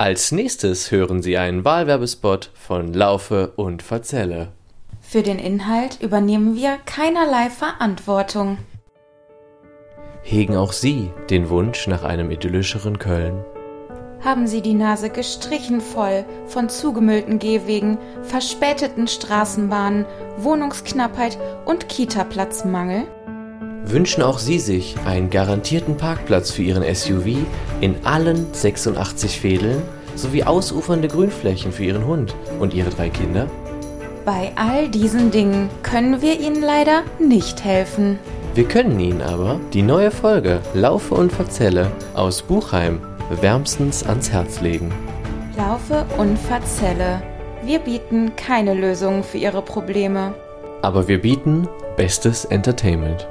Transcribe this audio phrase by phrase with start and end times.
[0.00, 4.48] Als nächstes hören Sie einen Wahlwerbespot von Laufe und Verzelle.
[5.02, 8.56] Für den Inhalt übernehmen wir keinerlei Verantwortung.
[10.22, 13.44] Hegen auch Sie den Wunsch nach einem idyllischeren Köln?
[14.24, 20.06] Haben Sie die Nase gestrichen voll von zugemüllten Gehwegen, verspäteten Straßenbahnen,
[20.38, 21.36] Wohnungsknappheit
[21.66, 23.02] und Kita-Platzmangel?
[23.84, 27.38] Wünschen auch Sie sich einen garantierten Parkplatz für Ihren SUV
[27.80, 29.82] in allen 86 Fädeln
[30.14, 33.46] sowie ausufernde Grünflächen für Ihren Hund und Ihre drei Kinder?
[34.24, 38.18] Bei all diesen Dingen können wir Ihnen leider nicht helfen.
[38.54, 43.00] Wir können Ihnen aber die neue Folge Laufe und Verzelle aus Buchheim
[43.40, 44.92] wärmstens ans Herz legen.
[45.56, 47.22] Laufe und Verzelle.
[47.64, 50.34] Wir bieten keine Lösungen für Ihre Probleme.
[50.82, 53.28] Aber wir bieten bestes Entertainment.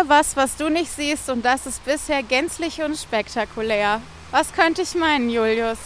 [0.00, 4.00] Sehe was, was du nicht siehst und das ist bisher gänzlich unspektakulär.
[4.30, 5.78] Was könnte ich meinen, Julius?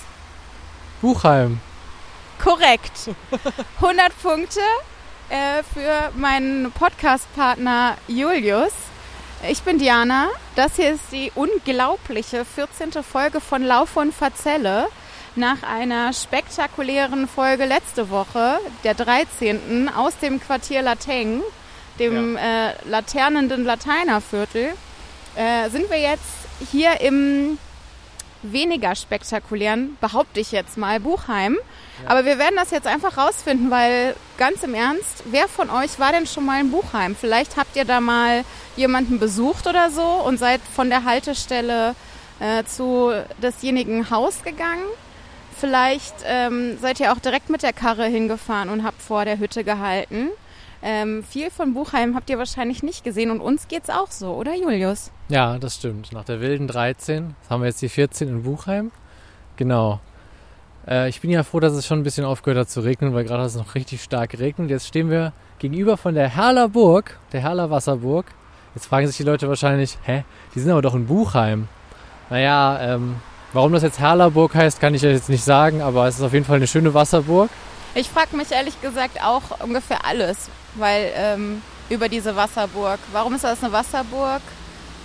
[1.01, 1.59] Buchheim.
[2.43, 3.11] Korrekt.
[3.81, 4.61] 100 Punkte
[5.31, 8.73] äh, für meinen Podcast-Partner Julius.
[9.49, 10.29] Ich bin Diana.
[10.55, 13.03] Das hier ist die unglaubliche 14.
[13.03, 14.89] Folge von Lauf und Verzelle.
[15.37, 19.91] Nach einer spektakulären Folge letzte Woche, der 13.
[19.95, 21.43] aus dem Quartier Lateng,
[21.99, 24.73] dem äh, laternenden Lateinerviertel,
[25.37, 26.23] äh, sind wir jetzt
[26.71, 27.59] hier im
[28.43, 31.57] weniger spektakulären, behaupte ich jetzt mal, Buchheim.
[32.07, 36.13] Aber wir werden das jetzt einfach rausfinden, weil ganz im Ernst, wer von euch war
[36.13, 37.17] denn schon mal in Buchheim?
[37.17, 38.45] Vielleicht habt ihr da mal
[38.77, 41.95] jemanden besucht oder so und seid von der Haltestelle
[42.41, 44.85] äh, zu desjenigen Haus gegangen.
[45.59, 49.65] Vielleicht ähm, seid ihr auch direkt mit der Karre hingefahren und habt vor der Hütte
[49.65, 50.31] gehalten.
[50.87, 54.55] Ähm, viel von Buchheim habt ihr wahrscheinlich nicht gesehen und uns geht's auch so, oder
[54.55, 55.11] Julius?
[55.31, 56.13] Ja, das stimmt.
[56.13, 58.91] Nach der wilden 13 haben wir jetzt die 14 in Buchheim.
[59.57, 60.01] Genau.
[60.87, 63.25] Äh, ich bin ja froh, dass es schon ein bisschen aufgehört hat zu regnen, weil
[63.25, 64.69] gerade hat es noch richtig stark geregnet.
[64.69, 68.27] Jetzt stehen wir gegenüber von der Herler Burg, der Herler Wasserburg.
[68.75, 70.25] Jetzt fragen sich die Leute wahrscheinlich, hä,
[70.55, 71.69] die sind aber doch in Buchheim.
[72.29, 73.17] Naja, ähm,
[73.55, 76.45] warum das jetzt Herlerburg heißt, kann ich jetzt nicht sagen, aber es ist auf jeden
[76.45, 77.49] Fall eine schöne Wasserburg.
[77.95, 82.99] Ich frage mich ehrlich gesagt auch ungefähr alles, weil ähm, über diese Wasserburg.
[83.13, 84.43] Warum ist das eine Wasserburg?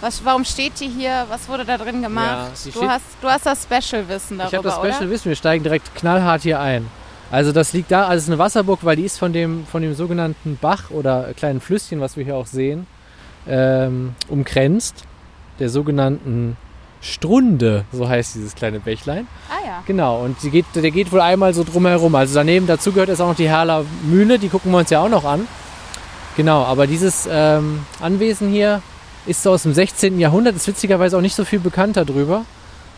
[0.02, 1.26] Was, warum steht die hier?
[1.30, 2.52] Was wurde da drin gemacht?
[2.66, 5.10] Ja, du, hast, du hast das Special-Wissen darüber, ich habe das Special oder?
[5.10, 6.88] Wissen, wir steigen direkt knallhart hier ein.
[7.32, 9.84] Also das liegt da, also es ist eine Wasserburg, weil die ist von dem, von
[9.84, 12.88] dem sogenannten Bach oder kleinen Flüsschen, was wir hier auch sehen,
[13.48, 15.04] ähm, umkränzt.
[15.60, 16.58] Der sogenannten
[17.02, 19.28] Strunde, so heißt dieses kleine Bächlein.
[19.50, 19.84] Ah ja.
[19.86, 22.14] Genau, und die geht, der geht wohl einmal so drumherum.
[22.16, 25.02] Also daneben, dazu gehört jetzt auch noch die Herler Mühle, die gucken wir uns ja
[25.02, 25.48] auch noch an.
[26.36, 28.82] Genau, aber dieses ähm, Anwesen hier
[29.26, 30.20] ist so aus dem 16.
[30.20, 32.46] Jahrhundert, ist witzigerweise auch nicht so viel bekannt darüber.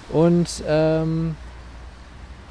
[0.09, 1.35] Und ähm,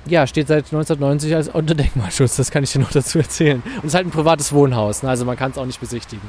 [0.07, 3.63] ja, steht seit 1990 als unter Denkmalschutz, das kann ich dir noch dazu erzählen.
[3.83, 5.11] Und ist halt ein privates Wohnhaus, ne?
[5.11, 6.29] also man kann es auch nicht besichtigen.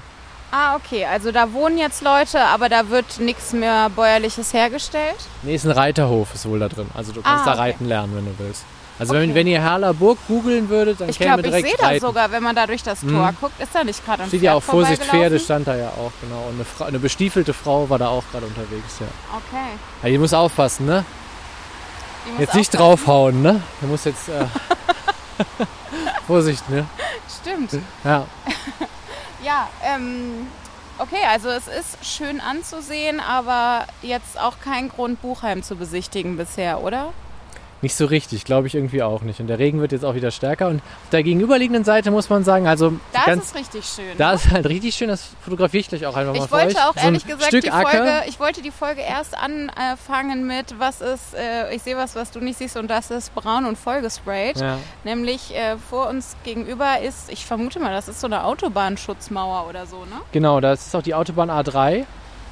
[0.52, 1.06] Ah, okay.
[1.06, 5.16] Also da wohnen jetzt Leute, aber da wird nichts mehr Bäuerliches hergestellt.
[5.44, 6.88] Nee, ist ein Reiterhof, ist wohl da drin.
[6.94, 7.62] Also du kannst Ah, da okay.
[7.62, 8.64] reiten lernen, wenn du willst.
[9.00, 9.22] Also Okay.
[9.24, 12.02] wenn, wenn ihr Herler Burg googeln würdet, dann Ich käme glaube, ich direkt sehe das
[12.02, 13.38] sogar, wenn man da durch das Tor Mhm.
[13.40, 13.60] guckt.
[13.62, 16.44] Ist da nicht gerade ein Steht ja auch Vorsicht Pferde, stand da ja auch, genau.
[16.50, 19.08] Und eine, Frau, eine bestiefelte Frau war da auch gerade unterwegs, ja.
[19.34, 19.78] Okay.
[20.04, 20.10] ja.
[20.10, 21.06] Die muss aufpassen, ne?
[22.34, 23.06] Muss Jetzt nicht aufpassen.
[23.06, 23.62] draufhauen, ne?
[23.80, 24.28] Du musst jetzt.
[24.30, 24.46] Äh,
[26.28, 26.86] Vorsicht, ne?
[27.42, 27.72] Stimmt.
[28.04, 28.26] Ja.
[29.44, 30.48] Ja, ähm,
[31.00, 36.84] okay, also es ist schön anzusehen, aber jetzt auch kein Grund, Buchheim zu besichtigen bisher,
[36.84, 37.12] oder?
[37.82, 39.40] Nicht so richtig, glaube ich irgendwie auch nicht.
[39.40, 40.68] Und der Regen wird jetzt auch wieder stärker.
[40.68, 42.94] Und auf der gegenüberliegenden Seite muss man sagen, also
[43.26, 44.18] Da ganz, ist richtig schön.
[44.18, 46.94] da ist halt richtig schön, das fotografiere ich gleich auch einfach mal ich wollte auch
[46.96, 47.90] so ehrlich gesagt Stück die Acker.
[47.90, 52.32] Folge, ich wollte die Folge erst anfangen mit, was ist, äh, ich sehe was, was
[52.32, 54.60] du nicht siehst und das ist braun und vollgesprayt.
[54.60, 54.78] Ja.
[55.04, 59.86] Nämlich äh, vor uns gegenüber ist, ich vermute mal, das ist so eine Autobahnschutzmauer oder
[59.86, 60.22] so, ne?
[60.32, 62.06] Genau, das ist auch die Autobahn A3,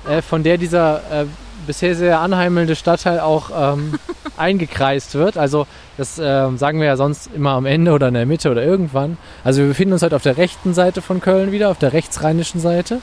[0.08, 1.26] äh, von der dieser äh,
[1.70, 3.94] bisher sehr anheimelnde Stadtteil auch ähm,
[4.38, 5.38] eingekreist wird.
[5.38, 5.68] Also
[5.98, 9.20] das ähm, sagen wir ja sonst immer am Ende oder in der Mitte oder irgendwann.
[9.44, 12.60] Also wir befinden uns heute auf der rechten Seite von Köln wieder, auf der rechtsrheinischen
[12.60, 13.02] Seite.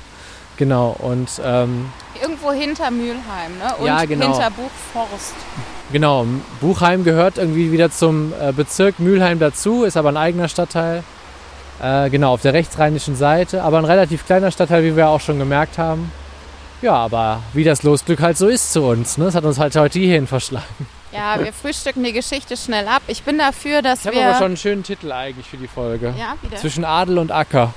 [0.57, 1.87] Genau, und ähm,
[2.21, 3.73] Irgendwo hinter Mülheim, ne?
[3.79, 4.33] Und Ja, genau.
[4.33, 5.35] hinter Buchforst.
[5.93, 6.27] genau,
[6.61, 11.05] Buchheim gehört irgendwie wieder zum äh, Bezirk Mülheim dazu, ist aber ein eigener Stadtteil.
[11.81, 15.39] Äh, genau, auf der rechtsrheinischen Seite, aber ein relativ kleiner Stadtteil, wie wir auch schon
[15.39, 16.11] gemerkt haben.
[16.83, 19.27] Ja, aber wie das Losglück halt so ist zu uns, ne?
[19.27, 20.87] Das hat uns halt heute hierhin verschlagen.
[21.13, 23.01] Ja, wir frühstücken die Geschichte schnell ab.
[23.07, 24.27] Ich bin dafür, dass Ich habe wir.
[24.29, 26.15] aber schon einen schönen Titel eigentlich für die Folge.
[26.19, 26.57] ja, wieder.
[26.59, 27.73] Zwischen Adel und Acker.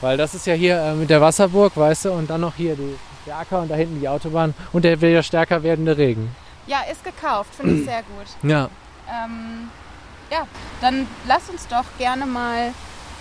[0.00, 2.76] Weil das ist ja hier äh, mit der Wasserburg, weißt du, und dann noch hier
[2.76, 2.96] die,
[3.26, 6.34] der Acker und da hinten die Autobahn und der wieder stärker werdende Regen.
[6.66, 7.54] Ja, ist gekauft.
[7.54, 8.48] Finde ich sehr gut.
[8.48, 8.70] Ja.
[9.08, 9.68] Ähm,
[10.30, 10.46] ja,
[10.80, 12.72] dann lass uns doch gerne mal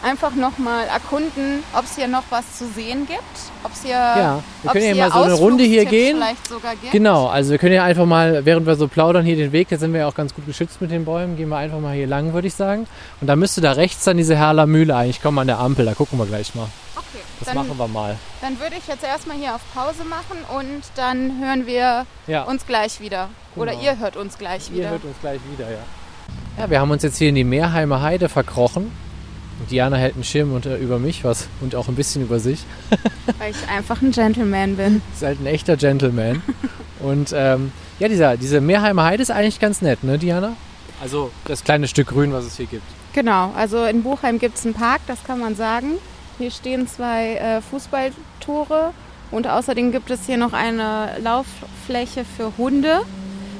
[0.03, 3.23] einfach nochmal erkunden, ob es hier noch was zu sehen gibt.
[3.63, 6.17] Ob es hier, Ja, wir ob's können ja hier mal so eine Runde hier gehen.
[6.17, 6.91] Vielleicht sogar gibt.
[6.91, 9.79] Genau, also wir können ja einfach mal, während wir so plaudern, hier den Weg, jetzt
[9.81, 12.07] sind wir ja auch ganz gut geschützt mit den Bäumen, gehen wir einfach mal hier
[12.07, 12.88] lang, würde ich sagen.
[13.21, 15.94] Und da müsste da rechts dann diese Herler Mühle eigentlich kommen an der Ampel, da
[15.94, 16.67] gucken wir gleich mal.
[16.95, 18.15] Okay, Das dann, machen wir mal.
[18.41, 22.65] dann würde ich jetzt erstmal hier auf Pause machen und dann hören wir Ja, uns
[22.67, 23.29] gleich wieder.
[23.55, 23.83] Oder Genau.
[23.83, 24.89] ihr hört uns gleich ihr wieder.
[24.91, 25.79] hört uns gleich wieder, ja.
[26.59, 28.91] Ja, wir haben uns jetzt hier in die Meerheimer Heide verkrochen.
[29.59, 32.63] Und Diana hält einen Schirm unter, über mich was und auch ein bisschen über sich.
[33.39, 35.01] Weil ich einfach ein Gentleman bin.
[35.13, 36.42] Ist halt ein echter Gentleman.
[37.00, 40.56] und ähm, ja, dieser, diese Meerheimer Heide ist eigentlich ganz nett, ne, Diana?
[41.01, 42.83] Also das kleine Stück Grün, was es hier gibt.
[43.13, 45.94] Genau, also in Buchheim gibt es einen Park, das kann man sagen.
[46.38, 48.94] Hier stehen zwei äh, Fußballtore
[49.31, 53.01] und außerdem gibt es hier noch eine Lauffläche für Hunde.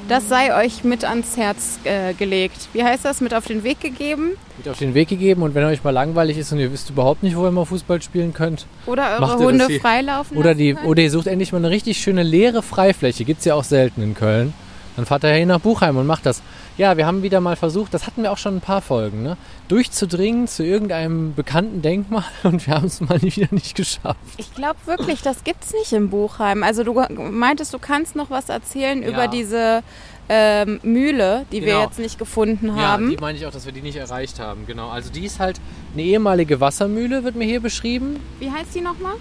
[0.08, 2.68] Das sei euch mit ans Herz äh, gelegt.
[2.72, 3.20] Wie heißt das?
[3.20, 4.30] Mit auf den Weg gegeben?
[4.56, 7.22] Wird auf den Weg gegeben und wenn euch mal langweilig ist und ihr wisst überhaupt
[7.22, 9.80] nicht, wo ihr mal Fußball spielen könnt, Oder Macht eure ihr das Hunde hier?
[9.80, 13.44] freilaufen oder, die, oder ihr sucht endlich mal eine richtig schöne leere Freifläche, gibt es
[13.44, 14.54] ja auch selten in Köln,
[14.96, 16.42] dann fahrt ihr hier nach Buchheim und macht das.
[16.78, 19.36] Ja, wir haben wieder mal versucht, das hatten wir auch schon ein paar Folgen, ne?
[19.66, 24.16] durchzudringen zu irgendeinem bekannten Denkmal und wir haben es mal wieder nicht geschafft.
[24.36, 26.62] Ich glaube wirklich, das gibt's nicht im Buchheim.
[26.62, 26.94] Also du
[27.30, 29.08] meintest, du kannst noch was erzählen Ja.
[29.08, 29.82] über diese
[30.30, 31.84] ähm, Mühle, die wir Genau.
[31.84, 33.10] jetzt nicht gefunden Ja, haben.
[33.10, 34.88] die meine ich auch, dass wir die nicht erreicht haben, genau.
[34.90, 35.60] Also die ist halt
[35.94, 38.20] eine ehemalige Wassermühle, wird mir hier beschrieben.
[38.38, 39.14] Wie heißt die nochmal?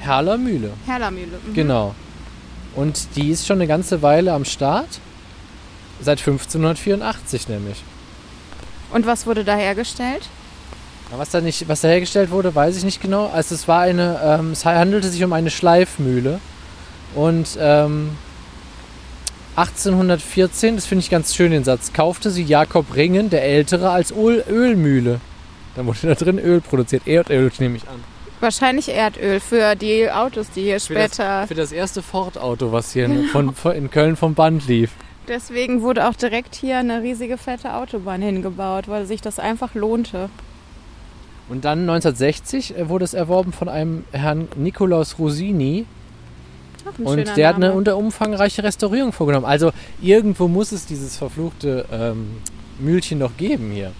[0.00, 0.70] Herler Mühle.
[0.86, 1.38] Herlermühle.
[1.46, 1.54] Mhm.
[1.54, 1.94] Genau.
[2.74, 4.88] Und die ist schon eine ganze Weile am Start.
[6.02, 7.82] Seit 1584 nämlich.
[8.92, 10.28] Und was wurde da hergestellt?
[11.16, 13.28] Was da, nicht, was da hergestellt wurde, weiß ich nicht genau.
[13.32, 16.38] Also es war eine, ähm, es handelte sich um eine Schleifmühle.
[17.16, 18.10] Und ähm,
[19.56, 24.12] 1814, das finde ich ganz schön den Satz, kaufte sie Jakob Ringen, der Ältere, als
[24.12, 25.20] Öl Ölmühle.
[25.74, 27.06] Da wurde da drin Öl produziert.
[27.06, 28.02] Erdöl nehme ich an.
[28.40, 31.46] Wahrscheinlich Erdöl für die Autos, die hier Für das, später.
[31.46, 34.90] für das erste Ford-Auto, was hier in- von, von, in Köln vom Band lief.
[35.28, 40.28] Deswegen wurde auch direkt hier eine riesige fette Autobahn hingebaut, weil sich das einfach lohnte.
[41.48, 45.86] Und dann 1960 äh, wurde es erworben von einem Herrn Nikolaus Rosini.
[46.98, 47.78] Ein Und der hat eine Name.
[47.78, 49.44] unter umfangreiche Restaurierung vorgenommen.
[49.44, 52.36] Also irgendwo muss es dieses verfluchte ähm,
[52.78, 53.92] Mühlchen noch geben hier.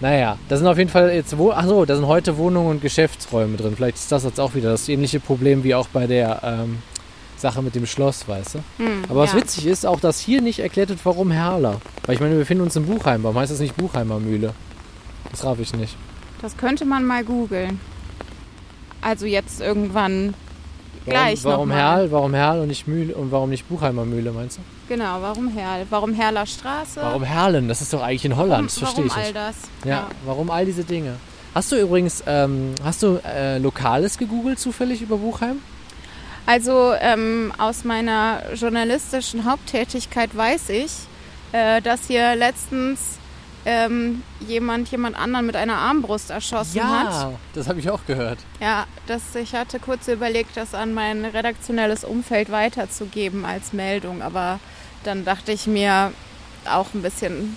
[0.00, 1.50] Naja, da sind auf jeden Fall jetzt wo.
[1.50, 3.74] Achso, da sind heute Wohnungen und Geschäftsräume drin.
[3.76, 6.78] Vielleicht ist das jetzt auch wieder das ähnliche Problem wie auch bei der ähm,
[7.44, 8.58] Sache mit dem Schloss, weißt du?
[8.78, 9.38] Hm, Aber was ja.
[9.38, 11.78] witzig ist, auch dass hier nicht erklärt wird, warum Herler.
[12.06, 13.22] Weil ich meine, wir befinden uns in Buchheim.
[13.22, 14.54] Warum heißt das nicht Buchheimer Mühle?
[15.30, 15.94] Das raff ich nicht.
[16.40, 17.80] Das könnte man mal googeln.
[19.02, 20.32] Also jetzt irgendwann
[21.04, 21.80] gleich warum, warum noch mal.
[21.82, 24.62] Herl, warum Herl und nicht Mühle und warum nicht Buchheimer Mühle, meinst du?
[24.88, 25.86] Genau, warum Herl?
[25.90, 27.00] Warum Herler Straße?
[27.02, 27.68] Warum Herlen?
[27.68, 29.56] Das ist doch eigentlich in Holland, warum, verstehe ich warum all das?
[29.84, 31.16] Ja, warum all diese Dinge?
[31.54, 35.58] Hast du übrigens, ähm, hast du äh, Lokales gegoogelt zufällig über Buchheim?
[36.46, 40.92] Also ähm, aus meiner journalistischen Haupttätigkeit weiß ich,
[41.52, 43.18] äh, dass hier letztens
[43.66, 47.32] ähm, jemand jemand anderen mit einer Armbrust erschossen hat.
[47.54, 48.38] das habe ich auch gehört.
[48.60, 54.60] Ja, das, ich hatte kurz überlegt, das an mein redaktionelles Umfeld weiterzugeben als Meldung, aber
[55.04, 56.12] dann dachte ich mir
[56.70, 57.56] auch ein bisschen,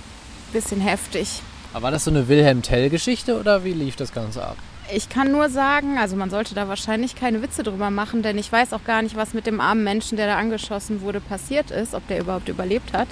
[0.53, 1.41] bisschen heftig.
[1.73, 4.57] Aber war das so eine Wilhelm Tell-Geschichte oder wie lief das Ganze ab?
[4.93, 8.51] Ich kann nur sagen, also man sollte da wahrscheinlich keine Witze drüber machen, denn ich
[8.51, 11.93] weiß auch gar nicht, was mit dem armen Menschen, der da angeschossen wurde, passiert ist,
[11.93, 13.09] ob der überhaupt überlebt hat.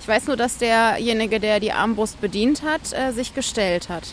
[0.00, 4.12] Ich weiß nur, dass derjenige, der die Armbrust bedient hat, äh, sich gestellt hat.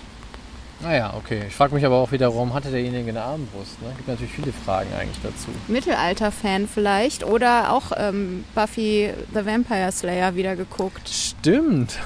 [0.81, 1.43] Naja, okay.
[1.47, 3.81] Ich frage mich aber auch wieder, warum hatte derjenige eine Armbrust?
[3.81, 3.93] Ne?
[3.97, 5.49] Gibt natürlich viele Fragen eigentlich dazu.
[5.67, 11.07] Mittelalter-Fan vielleicht oder auch ähm, Buffy the Vampire Slayer wieder geguckt.
[11.09, 11.99] Stimmt.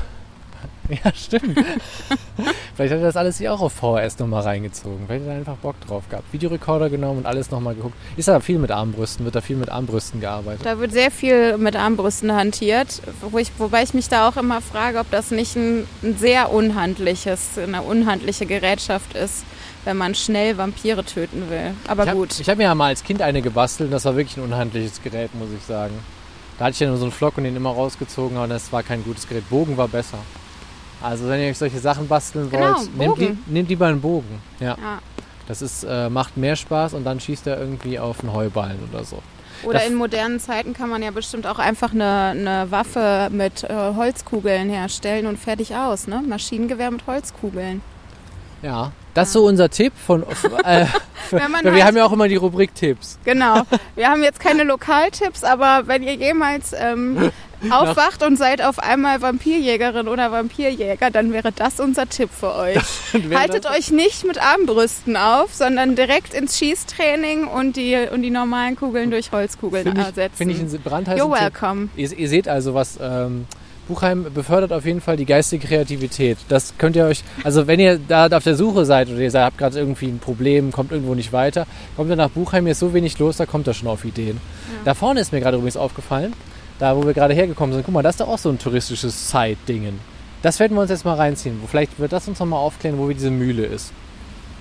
[1.03, 1.57] Ja, stimmt.
[2.75, 5.05] Vielleicht hat er das alles hier auch auf VHS nochmal reingezogen.
[5.07, 6.31] Vielleicht hat er einfach Bock drauf gehabt.
[6.31, 7.95] Videorekorder genommen und alles nochmal geguckt.
[8.17, 9.25] Ist da viel mit Armbrüsten?
[9.25, 10.65] Wird da viel mit Armbrüsten gearbeitet?
[10.65, 14.61] Da wird sehr viel mit Armbrüsten hantiert, wo ich, wobei ich mich da auch immer
[14.61, 19.43] frage, ob das nicht ein, ein sehr unhandliches, eine unhandliche Gerätschaft ist,
[19.85, 21.73] wenn man schnell Vampire töten will.
[21.87, 22.39] Aber ich hab, gut.
[22.39, 25.01] Ich habe mir ja mal als Kind eine gebastelt und das war wirklich ein unhandliches
[25.01, 25.93] Gerät, muss ich sagen.
[26.57, 28.81] Da hatte ich ja nur so einen Flock und den immer rausgezogen, aber das war
[28.81, 29.49] kein gutes Gerät.
[29.49, 30.19] Bogen war besser.
[31.05, 33.43] Also wenn ihr euch solche Sachen basteln Genau, wollt, nehmt, li Bogen.
[33.47, 34.41] nehmt lieber einen Bogen.
[34.59, 34.69] Ja.
[34.81, 34.99] Ja.
[35.47, 39.03] Das ist, äh, macht mehr Spaß und dann schießt er irgendwie auf einen Heuballen oder
[39.03, 39.21] so.
[39.63, 43.63] Oder Da- in modernen Zeiten kann man ja bestimmt auch einfach eine, eine Waffe mit
[43.63, 46.23] äh, Holzkugeln herstellen und fertig aus, ne?
[46.27, 47.81] Maschinengewehr mit Holzkugeln.
[48.63, 50.23] Ja, das ist so unser Tipp von.
[50.63, 50.85] Äh,
[51.31, 53.17] wir halt- haben ja auch immer die Rubrik Tipps.
[53.25, 53.61] Genau.
[53.95, 57.31] Wir haben jetzt keine Lokaltipps, aber wenn ihr jemals ähm,
[57.71, 62.77] aufwacht und seid auf einmal Vampirjägerin oder Vampirjäger, dann wäre das unser Tipp für euch.
[63.35, 68.75] Haltet euch nicht mit Armbrüsten auf, sondern direkt ins Schießtraining und die, und die normalen
[68.75, 70.35] Kugeln durch Holzkugeln Finde ich, ersetzen.
[70.37, 71.89] finde ich einen brandheißen You're welcome.
[71.95, 73.45] Ihr, ihr seht also, was ähm,
[73.87, 76.37] Buchheim befördert auf jeden Fall die geistige Kreativität.
[76.49, 79.43] Das könnt ihr euch, also wenn ihr da auf der Suche seid oder ihr seid-
[79.43, 82.79] habt gerade irgendwie ein Problem, kommt irgendwo nicht weiter, kommt ihr nach Buchheim, hier ist
[82.79, 84.41] so wenig los, da kommt ihr schon auf Ideen.
[84.85, 86.33] Da vorne ist mir gerade übrigens aufgefallen,
[86.79, 89.29] da wo wir gerade hergekommen sind, guck mal, das ist doch auch so ein touristisches
[89.31, 89.99] Side-Dingen.
[90.41, 91.59] Das werden wir uns jetzt mal reinziehen.
[91.61, 93.91] Wo- Vielleicht wird das uns nochmal aufklären, wo diese Mühle ist.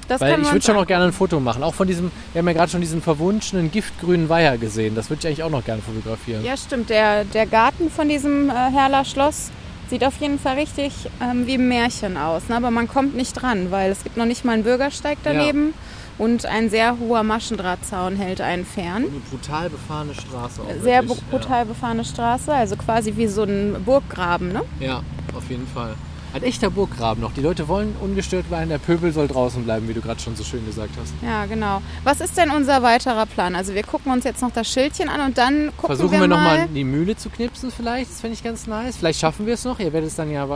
[0.09, 1.63] Das Weil ich würde schon noch gerne ein Foto machen.
[1.63, 4.95] Auch von diesem, wir haben ja gerade schon diesen verwunschenen giftgrünen Weiher gesehen.
[4.95, 6.45] Das würde ich eigentlich auch noch gerne fotografieren.
[6.45, 6.91] Ja, stimmt.
[6.91, 9.51] Der, der Garten von diesem äh, Herler Schloss
[9.91, 12.49] sieht auf jeden Fall richtig ähm, wie ein Märchen aus.
[12.49, 12.57] Ne?
[12.57, 15.75] Aber man kommt nicht dran, weil es gibt noch nicht mal einen Bürgersteig daneben.
[16.17, 19.05] Und ein sehr hoher Maschendrahtzaun hält einen fern.
[19.05, 20.63] Eine brutal befahrene Straße.
[20.63, 21.27] Auch Sehr wirklich.
[21.29, 24.53] brutal befahrene Straße, also quasi wie so ein Burggraben.
[24.53, 24.63] Ne?
[24.79, 24.87] Ja.
[24.87, 25.01] ja,
[25.37, 25.95] auf jeden Fall.
[26.35, 27.33] Ein echter Burggraben noch.
[27.33, 30.43] Die Leute wollen ungestört bleiben, der Pöbel soll draußen bleiben, wie du gerade schon so
[30.43, 31.15] schön gesagt hast.
[31.23, 31.81] Ja, genau.
[32.03, 33.55] Was ist denn unser weiterer Plan?
[33.55, 36.27] Also wir gucken uns jetzt noch das Schildchen an und dann gucken Versuchen wir, wir,
[36.27, 36.37] mal.
[36.59, 38.11] nochmal die Mühle zu knipsen vielleicht.
[38.11, 38.97] Das fände ich ganz nice.
[38.97, 39.79] Vielleicht schaffen wir es noch.
[39.79, 40.49] Ihr werdet es dann ja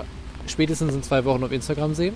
[0.48, 2.14] spätestens in zwei Wochen auf Instagram sehen.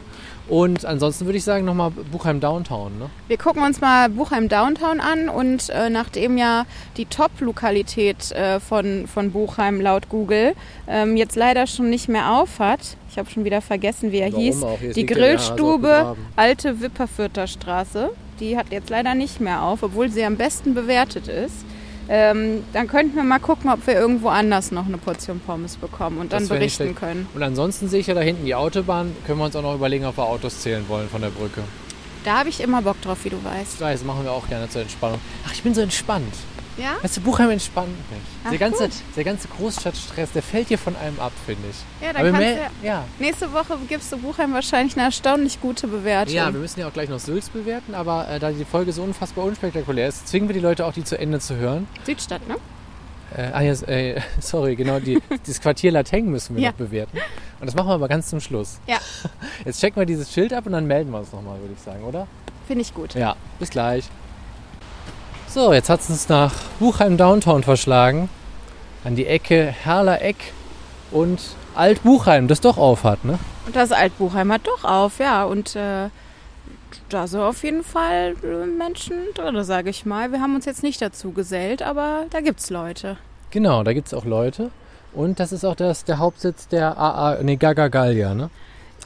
[0.49, 2.99] Und ansonsten würde ich sagen nochmal Buchheim Downtown.
[2.99, 3.11] Ne?
[3.29, 9.07] Wir gucken uns mal Buchheim Downtown an und äh, nachdem ja die Top-Lokalität äh, von,
[9.07, 10.55] von Buchheim laut Google
[10.89, 14.33] ähm, jetzt leider schon nicht mehr auf hat, ich habe schon wieder vergessen, wie er
[14.33, 14.43] Warum
[14.79, 16.17] hieß, die Grillstube.
[16.35, 18.11] Alte Wipperfürther Straße,
[18.41, 21.65] die hat jetzt leider nicht mehr auf, obwohl sie am besten bewertet ist.
[22.09, 26.19] Ähm, dann könnten wir mal gucken, ob wir irgendwo anders noch eine Portion Pommes bekommen
[26.19, 27.27] und dann berichten können.
[27.35, 29.15] Und ansonsten sehe ich ja da hinten die Autobahn.
[29.27, 31.63] Können wir uns auch noch überlegen, ob wir Autos zählen wollen von der Brücke.
[32.25, 33.75] Da habe ich immer Bock drauf, wie du weißt.
[33.75, 35.21] Ich weiß, machen wir auch gerne zur Entspannung.
[35.47, 36.35] Ach, ich bin so entspannt.
[36.77, 36.97] Ja?
[37.03, 38.21] Weißt du, Buchheim entspannt mich.
[38.45, 38.93] Ach, der, ganze, gut.
[39.17, 41.77] der ganze Großstadtstress, der fällt hier von einem ab, finde ich.
[42.05, 43.05] Ja, dann Aber kannst du ja.
[43.19, 46.35] Nächste Woche gibst du Buchheim wahrscheinlich eine erstaunlich gute Bewertung.
[46.35, 49.03] ja, wir müssen ja auch gleich noch Sülz bewerten, aber äh, da die Folge so
[49.03, 51.87] unfassbar unspektakulär ist, zwingen wir die Leute auch, die zu Ende zu hören.
[52.05, 52.57] Südstadt, ne?
[53.37, 56.71] Äh, ah, ja, äh, sorry, genau, die, das Quartier Lateng müssen wir Ja.
[56.71, 57.19] noch bewerten.
[57.61, 58.79] Und das machen wir aber ganz zum Schluss.
[58.87, 58.99] Ja.
[59.65, 62.03] Jetzt checken wir dieses Schild ab und dann melden wir uns nochmal, würde ich sagen,
[62.05, 62.27] oder?
[62.67, 63.15] Finde ich gut.
[63.15, 64.05] Ja, bis gleich.
[65.53, 68.31] So, jetzt hat es uns nach Buchheim Downtown verschlagen.
[69.05, 70.55] An die Ecke Herler Eck
[71.11, 71.41] und
[71.75, 73.39] Alt-Buchheim, das doch auf hat, ne?
[73.67, 75.45] Und das Altbuchheim hat doch auf, ja.
[75.45, 76.09] Und äh,
[77.11, 78.35] da sind auf jeden Fall
[78.79, 80.33] Menschen drin, sage ich mal.
[80.33, 83.19] Wir haben uns jetzt nicht dazu gesellt, aber da gibt's Leute.
[83.51, 84.71] Genau, da gibt es auch Leute.
[85.13, 88.49] Und das ist auch das, der Hauptsitz der AA, nee, Gaga Gallia, ne?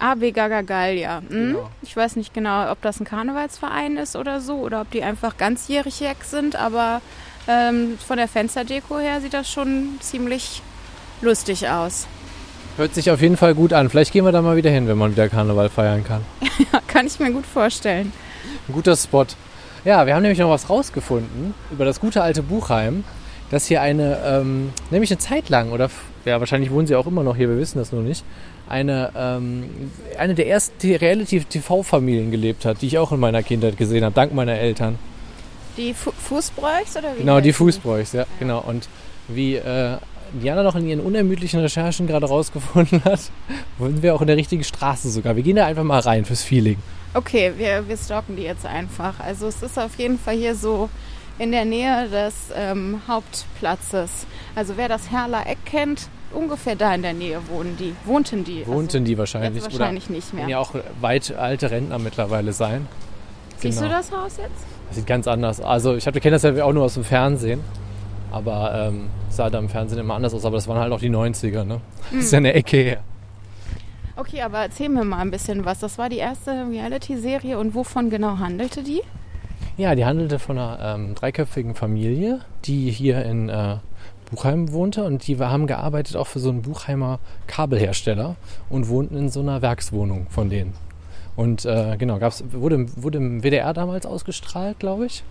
[0.00, 1.18] AB Gaga Gallia.
[1.28, 1.54] Hm?
[1.54, 1.70] Genau.
[1.82, 5.36] Ich weiß nicht genau, ob das ein Karnevalsverein ist oder so oder ob die einfach
[5.36, 7.00] ganzjährig weg sind, aber
[7.48, 10.62] ähm, von der Fensterdeko her sieht das schon ziemlich
[11.20, 12.06] lustig aus.
[12.76, 13.88] Hört sich auf jeden Fall gut an.
[13.88, 16.22] Vielleicht gehen wir da mal wieder hin, wenn man wieder Karneval feiern kann.
[16.88, 18.12] Kann ich mir gut vorstellen.
[18.68, 19.26] Ein guter Spot.
[19.84, 23.04] Ja, wir haben nämlich noch was rausgefunden über das gute alte Buchheim,
[23.50, 25.88] dass hier eine, ähm, nämlich eine Zeit lang, oder
[26.24, 28.24] ja, wahrscheinlich wohnen sie auch immer noch hier, wir wissen das nur nicht,
[28.68, 29.70] eine, ähm,
[30.18, 34.34] eine der ersten Reality-TV-Familien gelebt hat, die ich auch in meiner Kindheit gesehen habe, dank
[34.34, 34.98] meiner Eltern.
[35.76, 37.20] Die Fu Fußbräuchs oder wie?
[37.20, 38.60] Genau, die Fußbräuchs, ja, genau.
[38.66, 38.88] Und
[39.28, 39.98] wie äh,
[40.32, 43.20] Diana noch in ihren unermüdlichen Recherchen gerade rausgefunden hat,
[43.78, 45.36] sind wir auch in der richtigen Straße sogar.
[45.36, 46.78] Wir gehen da einfach mal rein fürs Feeling.
[47.14, 49.20] Okay, wir, wir stalken die jetzt einfach.
[49.20, 50.88] Also es ist auf jeden Fall hier so
[51.38, 54.26] in der Nähe des ähm, Hauptplatzes.
[54.54, 57.94] Also wer das Herler Eck kennt, ungefähr da in der Nähe wohnen die.
[58.04, 58.66] Wohnten die.
[58.66, 59.62] Wohnten die wahrscheinlich.
[59.62, 60.48] also, jetzt wahrscheinlich nicht mehr.
[60.48, 62.88] ja auch weit alte Rentner mittlerweile sein.
[63.58, 63.90] Siehst genau.
[63.90, 64.66] du das Haus jetzt?
[64.88, 65.60] Das sieht ganz anders.
[65.60, 67.60] Also ich habe kenne das ja auch nur aus dem Fernsehen.
[68.30, 70.44] Aber ähm, sah da im Fernsehen immer anders aus.
[70.44, 71.80] Aber das waren halt auch die 90er, ne?
[72.10, 73.00] Das ist ja eine Ecke her.
[74.16, 75.80] Okay, aber erzähl mir mal ein bisschen was.
[75.80, 79.02] Das war die erste Reality-Serie und wovon genau handelte die?
[79.76, 83.76] Ja, die handelte von einer ähm, dreiköpfigen Familie, die hier in äh,
[84.30, 85.04] Buchheim wohnte.
[85.04, 88.36] Und die haben gearbeitet auch für so einen Buchheimer Kabelhersteller
[88.70, 90.74] und wohnten in so einer Werkswohnung von denen.
[91.36, 95.22] Und äh, genau, gab's, wurde, im- wurde im WDR damals ausgestrahlt, glaube ich.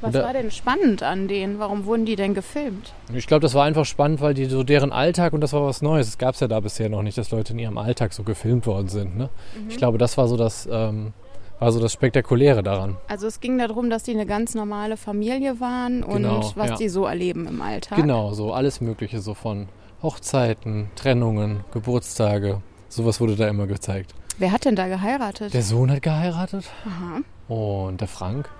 [0.00, 1.58] Was Oder- war denn spannend an denen?
[1.58, 2.92] Warum wurden die denn gefilmt?
[3.14, 5.80] Ich glaube, das war einfach spannend, weil die so deren Alltag und das war was
[5.82, 6.06] Neues.
[6.08, 8.66] Das gab es ja da bisher noch nicht, dass Leute in ihrem Alltag so gefilmt
[8.66, 9.16] worden sind.
[9.16, 9.28] Ne?
[9.68, 11.12] Ich glaube, das war so das, ähm,
[11.58, 12.96] war so das Spektakuläre daran.
[13.08, 16.76] Also es ging darum, dass die eine ganz normale Familie waren und Genau, was ja.
[16.76, 17.96] die so erleben im Alltag.
[17.98, 19.68] Genau, so alles Mögliche, so von
[20.02, 22.60] Hochzeiten, Trennungen, Geburtstage.
[22.88, 24.14] Sowas wurde da immer gezeigt.
[24.38, 25.54] Wer hat denn da geheiratet?
[25.54, 27.20] Der Sohn hat geheiratet Aha.
[27.54, 28.50] und der Frank.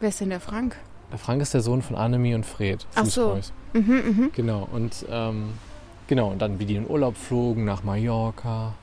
[0.00, 0.76] Wer ist denn der Frank?
[1.10, 2.86] Der Frank ist der Sohn von Annemie und Fred.
[2.94, 3.38] Ach so.
[3.72, 4.30] Mhm, mhm.
[4.34, 5.50] Genau, und ähm,
[6.06, 8.74] genau, und dann wie die in Urlaub flogen nach Mallorca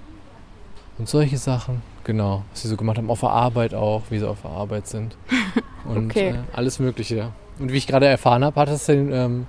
[0.97, 1.81] und solche Sachen.
[2.03, 4.87] Genau, was sie so gemacht haben, auf der Arbeit auch, wie sie auf der Arbeit
[4.87, 5.15] sind.
[5.85, 6.29] Und Okay.
[6.29, 7.31] äh, alles Mögliche.
[7.59, 9.47] Und wie ich gerade erfahren habe, hat es den, ähm,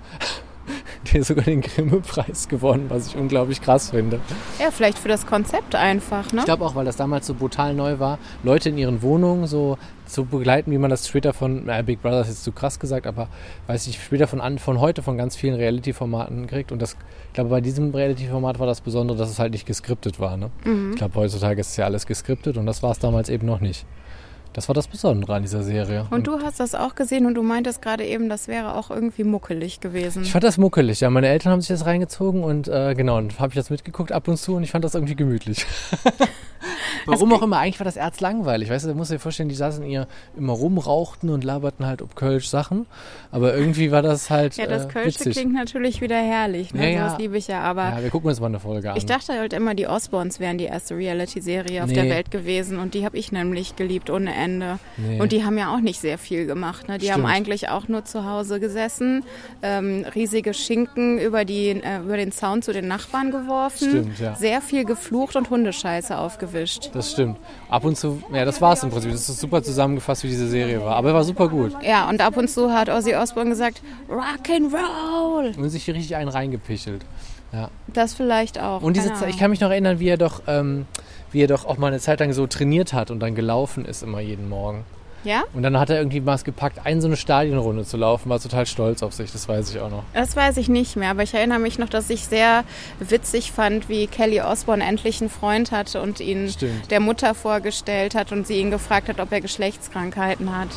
[1.13, 4.21] der sogar den Grimme-Preis gewonnen, was ich unglaublich krass finde.
[4.59, 6.41] Ja, vielleicht für das Konzept einfach, ne?
[6.41, 9.79] Ich glaube auch, weil das damals so brutal neu war, Leute in ihren Wohnungen so
[10.07, 13.07] zu begleiten, wie man das später von, äh, Big Brother ist jetzt zu krass gesagt,
[13.07, 13.29] aber
[13.67, 16.73] weiß ich, später von, an, von heute von ganz vielen Reality-Formaten kriegt.
[16.73, 16.97] Und das,
[17.29, 20.37] ich glaube, bei diesem Reality-Format war das Besondere, dass es halt nicht geskriptet war.
[20.37, 20.51] Ne?
[20.65, 20.91] Mhm.
[20.93, 23.87] Ich glaube, heutzutage ist ja alles geskriptet und das war es damals eben noch nicht.
[24.55, 26.07] Das war das Besondere an dieser Serie.
[26.11, 29.25] Und du hast das auch gesehen und du meintest gerade eben, das wäre auch irgendwie
[29.25, 30.23] muckelig gewesen.
[30.23, 31.11] Ich fand das muckelig, ja.
[31.11, 34.29] Meine Eltern haben sich das reingezogen und äh, genau, und habe ich das mitgeguckt ab
[34.29, 35.67] und zu und ich fand das irgendwie gemütlich.
[37.07, 38.71] Warum auch immer, eigentlich war das Erz langweilig.
[38.71, 42.17] Weißt du, du musst dir vorstellen, die saßen ihr immer rumrauchten und laberten halt ob
[42.17, 42.87] Kölsch Sachen.
[43.31, 45.33] Aber irgendwie war das halt ja, das äh, Kölsche witzig.
[45.35, 46.85] klingt natürlich wieder herrlich, ne?
[46.85, 47.07] Ja, ja.
[47.09, 48.97] Sowas liebe ich ja, aber Ja, wir gucken uns mal eine Folge an.
[48.97, 51.95] ich dachte halt immer, die Osborns wären die erste Reality-Serie auf Nee.
[51.95, 54.79] der Welt gewesen und die habe ich nämlich geliebt ohne Ende.
[54.97, 55.21] Nee.
[55.21, 56.89] Und die haben ja auch nicht sehr viel gemacht.
[56.89, 56.99] Ne?
[56.99, 57.35] Die haben Stimmt.
[57.35, 59.25] eigentlich auch nur zu Hause gesessen,
[59.63, 64.35] ähm, riesige Schinken über, die, äh, über den Zaun zu den Nachbarn geworfen, Stimmt, ja.
[64.35, 66.84] sehr viel geflucht und Hundescheiße aufgewischt.
[66.93, 67.39] Das stimmt.
[67.69, 69.13] Ab und zu, ja, das war's im Prinzip.
[69.13, 70.97] Das ist super zusammengefasst, wie diese Serie war.
[70.97, 71.73] Aber war super gut.
[71.83, 75.57] Ja, und ab und zu hat Ozzy Osbourne gesagt, Rock'n'Roll.
[75.57, 77.05] Und sich hier richtig einen reingepichelt.
[77.53, 77.71] Ja.
[77.87, 78.83] Das vielleicht auch.
[78.83, 80.87] Und diese Zeit, ich kann mich noch erinnern, wie er doch, ähm,
[81.31, 84.03] wie er doch auch mal eine Zeit lang so trainiert hat und dann gelaufen ist
[84.03, 84.85] immer jeden Morgen.
[85.25, 85.45] Ja?
[85.53, 88.67] Und dann hat er irgendwie was gepackt, eine so eine Stadionrunde zu laufen, war total
[88.67, 90.05] stolz auf sich, das weiß ich auch noch.
[90.13, 92.65] Das weiß ich nicht mehr, aber ich erinnere mich noch, dass ich sehr
[93.01, 96.91] witzig fand, wie Kelly Osbourne endlich einen Freund hatte und ihn Stimmt.
[96.91, 100.69] der Mutter vorgestellt hat und sie ihn gefragt hat, ob er Geschlechtskrankheiten hat.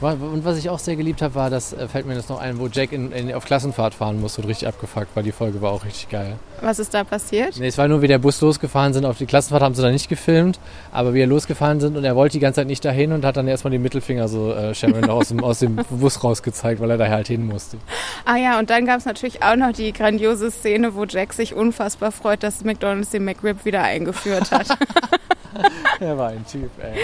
[0.00, 2.58] Und was ich auch sehr geliebt habe, war, das äh, fällt mir jetzt noch ein,
[2.58, 5.22] wo Jack in, in, auf Klassenfahrt fahren musste und richtig abgefuckt war.
[5.22, 6.36] Die Folge war auch richtig geil.
[6.62, 7.58] Was ist da passiert?
[7.58, 9.04] Nee, es war nur, wie der Bus losgefahren sind.
[9.04, 10.58] Auf die Klassenfahrt haben sie dann nicht gefilmt,
[10.90, 13.36] aber wie er losgefahren sind und er wollte die ganze Zeit nicht dahin und hat
[13.36, 14.72] dann erstmal den Mittelfinger so äh,
[15.08, 17.76] aus dem, aus dem Bus rausgezeigt, weil er da halt hin musste.
[18.24, 21.54] Ah ja, und dann gab es natürlich auch noch die grandiose Szene, wo Jack sich
[21.54, 24.66] unfassbar freut, dass McDonald's den McRib wieder eingeführt hat.
[26.00, 26.98] Er war ein Typ, ey.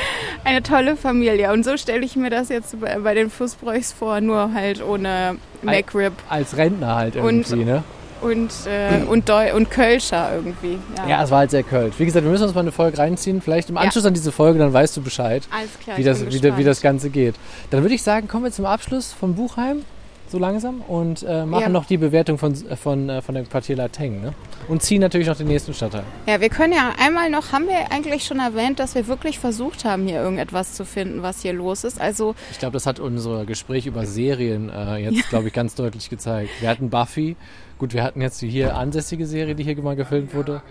[0.44, 1.52] Eine tolle Familie.
[1.52, 5.36] Und so stelle ich mir das jetzt bei bei den Fußbräuchs vor, nur halt ohne
[5.62, 7.84] McRib Als Rentner halt Und- irgendwie, ne?
[8.22, 10.78] und, äh, und, Deu und Kölscher irgendwie.
[11.06, 11.94] Ja, es war halt sehr kölsch.
[11.98, 13.42] Wie gesagt, wir müssen uns mal eine Folge reinziehen.
[13.42, 13.82] Vielleicht im Ja.
[13.82, 15.98] Anschluss an diese Folge, dann weißt du Bescheid, Alles klar.
[15.98, 16.80] wie, das, wie, wie das.
[16.80, 17.34] Ganze geht.
[17.70, 19.82] Dann würde ich sagen, kommen wir zum Abschluss vom Buchheim,
[20.30, 21.68] so langsam, und äh, machen Ja.
[21.68, 24.20] noch die Bewertung von, von, äh, von dem Quartier Lateng.
[24.20, 24.32] Ne?
[24.68, 26.02] Und ziehen natürlich noch den nächsten Stadtteil.
[26.26, 29.84] Ja, wir können ja einmal noch, haben wir eigentlich schon erwähnt, dass wir wirklich versucht
[29.84, 32.00] haben, hier irgendetwas zu finden, was hier los ist.
[32.00, 36.10] Also, Ich glaube, das hat unser Gespräch über Serien äh, jetzt, glaube ich, ganz deutlich
[36.10, 36.50] gezeigt.
[36.60, 37.36] Wir hatten Buffy,
[37.78, 40.62] gut, wir hatten jetzt die hier ansässige Serie, die hier mal gefilmt wurde.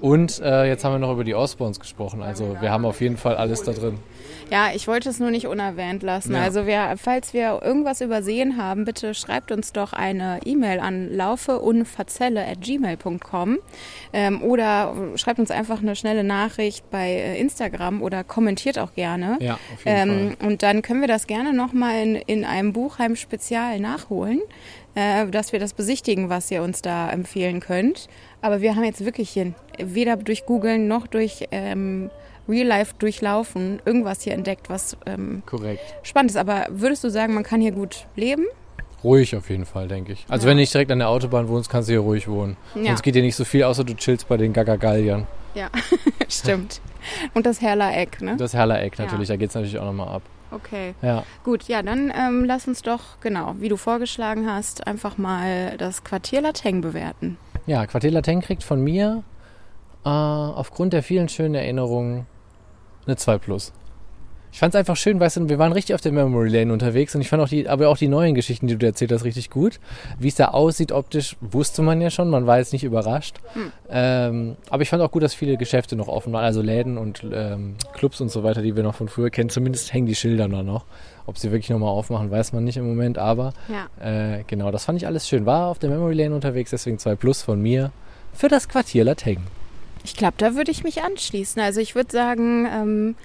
[0.00, 2.22] Und äh, jetzt haben wir noch über die Osborns gesprochen.
[2.22, 3.98] Also wir haben auf jeden Fall alles da drin.
[4.50, 6.34] Ja, ich wollte es nur nicht unerwähnt lassen.
[6.34, 6.42] Ja.
[6.42, 13.58] Also, wir, falls wir irgendwas übersehen haben, bitte schreibt uns doch eine E-Mail an laufeunverzelle.gmail.com
[14.12, 19.38] ähm, oder schreibt uns einfach eine schnelle Nachricht bei äh, Instagram oder kommentiert auch gerne.
[19.40, 23.80] Ja, auf jeden Ähm, und dann können wir das gerne nochmal in, in einem Buchheim-Spezial
[23.80, 24.40] nachholen,
[24.94, 28.08] äh, dass wir das besichtigen, was ihr uns da empfehlen könnt.
[28.40, 32.10] Aber wir haben jetzt wirklich hier weder durch Googlen noch durch ähm,
[32.48, 35.42] Real Life durchlaufen irgendwas hier entdeckt, was ähm.
[35.46, 35.80] Korrekt.
[36.02, 36.36] spannend ist.
[36.36, 38.44] Aber würdest du sagen, man kann hier gut leben?
[39.02, 40.24] Ruhig auf jeden Fall, denke ich.
[40.28, 40.50] Also Ja.
[40.50, 42.56] wenn du nicht direkt an der Autobahn wohnst, kannst du hier ruhig wohnen.
[42.74, 42.84] Ja.
[42.86, 45.26] Sonst geht dir nicht so viel, außer du chillst bei den Gagagalliern.
[45.54, 45.68] Ja,
[46.28, 46.80] stimmt.
[47.34, 48.36] Und das Herler Eck, ne?
[48.38, 49.04] Das Herler-Eck Ja.
[49.04, 50.22] natürlich, da geht es natürlich auch nochmal ab.
[50.50, 50.94] Okay.
[51.02, 51.24] Ja.
[51.44, 56.02] Gut, ja, dann ähm, lass uns doch, genau, wie du vorgeschlagen hast, einfach mal das
[56.04, 57.36] Quartier Lateng bewerten.
[57.66, 59.22] Ja, Quartier Lateng kriegt von mir
[60.04, 62.26] äh, aufgrund der vielen schönen Erinnerungen
[63.06, 63.72] eine 2 Plus.
[64.52, 67.12] Ich fand es einfach schön, weißt du, wir waren richtig auf der Memory Lane unterwegs
[67.16, 69.50] und ich fand auch die, aber auch die neuen Geschichten, die du erzählt hast, richtig
[69.50, 69.80] gut.
[70.20, 73.38] Wie es da aussieht optisch, wusste man ja schon, man war jetzt nicht überrascht.
[73.90, 77.24] Ähm, aber ich fand auch gut, dass viele Geschäfte noch offen waren, also Läden und
[77.32, 79.50] ähm, Clubs und so weiter, die wir noch von früher kennen.
[79.50, 80.84] Zumindest hängen die Schilder da noch.
[81.26, 83.88] Ob sie wirklich nochmal aufmachen, weiß man nicht im Moment, aber Ja.
[84.38, 85.46] äh, genau, das fand ich alles schön.
[85.46, 87.90] War auf der Memory Lane unterwegs, deswegen 2 Plus von mir
[88.32, 89.38] für das Quartier Lateng.
[90.04, 91.60] Ich glaube, da würde ich mich anschließen.
[91.60, 93.16] Also ich würde sagen, ähm,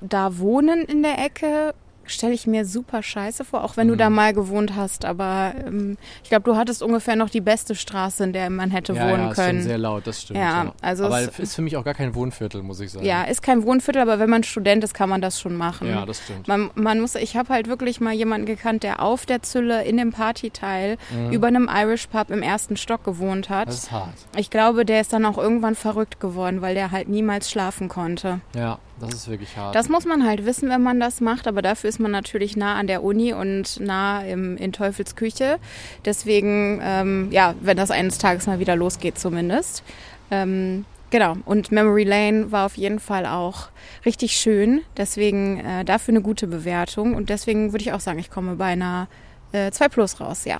[0.00, 1.74] da wohnen in der Ecke
[2.06, 4.16] stelle ich mir super scheiße vor, auch wenn du da Mhm.
[4.16, 5.04] mal gewohnt hast.
[5.04, 8.92] Aber ähm, ich glaube, du hattest ungefähr noch die beste Straße, in der man hätte
[8.92, 9.60] ja, wohnen ja, ist können.
[9.60, 10.38] schon sehr laut, das stimmt.
[10.38, 13.04] Ja, Ja, also Aber es- ist für mich auch gar kein Wohnviertel, muss ich sagen.
[13.04, 15.88] ja, ist kein Wohnviertel, aber wenn man Student ist, kann man das schon machen.
[15.88, 16.46] Ja, das stimmt.
[16.48, 19.96] Man, man muss, ich habe halt wirklich mal jemanden gekannt, der auf der Zülle in
[19.96, 21.32] dem Partyteil Mhm.
[21.32, 23.68] über einem Irish Pub im ersten Stock gewohnt hat.
[23.68, 24.12] Das ist hart.
[24.36, 28.40] Ich glaube, der ist dann auch irgendwann verrückt geworden, weil der halt niemals schlafen konnte.
[28.54, 29.74] Ja, das ist wirklich hart.
[29.74, 32.76] Das muss man halt wissen, wenn man das macht, aber dafür ist man natürlich nah
[32.76, 35.58] an der Uni und nah im, in Teufels Küche.
[36.04, 39.82] Deswegen, ähm, ja, wenn das eines Tages mal wieder losgeht zumindest.
[40.30, 43.68] Ähm, genau, und Memory Lane war auf jeden Fall auch
[44.06, 44.82] richtig schön.
[44.96, 48.66] Deswegen äh, dafür eine gute Bewertung und deswegen würde ich auch sagen, ich komme bei
[48.66, 49.08] einer
[49.52, 50.58] äh, 2 Plus raus, ja.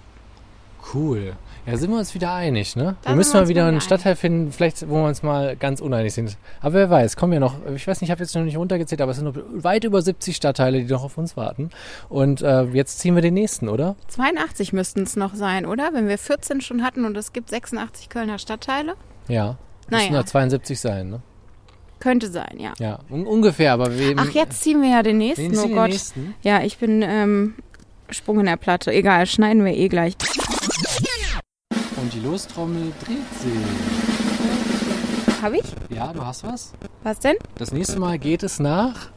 [0.92, 1.36] Cool.
[1.66, 2.96] Ja, sind wir uns wieder einig, ne?
[3.02, 3.84] Da wir müssen wir mal wieder einen einig.
[3.84, 6.36] Stadtteil finden, vielleicht, wo wir uns mal ganz uneinig sind.
[6.60, 9.00] Aber wer weiß, kommen ja noch, ich weiß nicht, ich habe jetzt noch nicht runtergezählt,
[9.00, 11.70] aber es sind noch weit über 70 Stadtteile, die noch auf uns warten.
[12.10, 13.96] Und äh, jetzt ziehen wir den nächsten, oder?
[14.08, 15.90] 82 müssten es noch sein, oder?
[15.94, 18.94] Wenn wir 14 schon hatten und es gibt 86 Kölner Stadtteile.
[19.28, 19.56] Ja.
[19.90, 20.20] Müssen Naja.
[20.20, 21.22] ja 72 sein, ne?
[22.00, 22.74] Könnte sein, ja.
[22.78, 24.14] Ja, un ungefähr, aber wir.
[24.18, 25.46] Ach, jetzt ziehen wir ja den nächsten.
[25.46, 25.88] Oh ziehen den Gott.
[25.88, 26.34] nächsten?
[26.42, 27.54] Ja, ich bin ähm,
[28.10, 28.92] Sprung in der Platte.
[28.92, 30.14] Egal, schneiden wir eh gleich.
[32.14, 33.52] Die Lostrommel dreht sich.
[35.42, 35.64] Hab ich?
[35.90, 36.72] Ja, du hast was?
[37.02, 37.36] Was denn?
[37.58, 39.08] Das nächste Mal geht es nach,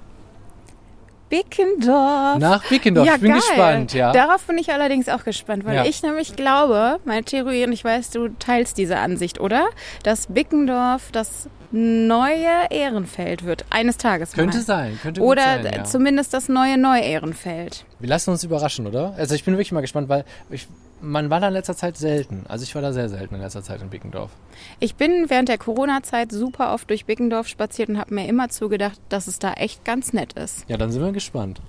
[1.30, 2.40] Bickendorf.
[2.40, 3.06] nach Bickendorf.
[3.06, 3.40] ja, ich bin geil.
[3.42, 4.12] gespannt, ja.
[4.14, 5.86] Darauf bin ich allerdings auch gespannt, weil Ja.
[5.86, 9.68] ich nämlich glaube, meine Theorie, und ich weiß, du teilst diese Ansicht, oder?
[10.04, 13.66] Dass Bickendorf das neue Ehrenfeld wird.
[13.70, 14.64] Eines Tages könnte mal.
[14.64, 15.74] sein, könnte gut Oder sein.
[15.76, 15.84] Ja.
[15.84, 17.84] zumindest das neue Neu-Ehrenfeld.
[18.00, 19.14] Wir lassen uns überraschen, oder?
[19.18, 20.68] Also ich bin wirklich mal gespannt, weil ich,
[21.02, 22.46] man war da in letzter Zeit selten.
[22.48, 24.32] Also ich war da sehr selten in letzter Zeit in Bickendorf.
[24.80, 29.00] Ich bin während der Corona-Zeit super oft durch Bickendorf spaziert und habe mir immer zugedacht,
[29.10, 30.66] dass es da echt ganz nett ist.
[30.68, 31.62] Ja, dann sind wir gespannt.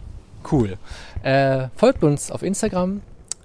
[0.51, 0.79] Cool.
[1.23, 3.03] Äh, folgt uns auf Instagram,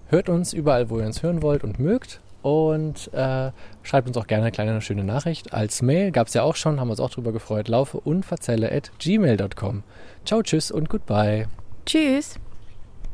[0.07, 2.19] hört uns überall, wo ihr uns hören wollt und mögt.
[2.41, 3.51] Und äh,
[3.83, 5.53] schreibt uns auch gerne eine kleine schöne Nachricht.
[5.53, 7.69] Als Mail gab es ja auch schon, haben wir uns auch drüber gefreut.
[7.69, 9.83] Laufe und verzelle at gmail.com.
[10.25, 11.47] Ciao, tschüss und goodbye.
[11.85, 12.35] Tschüss.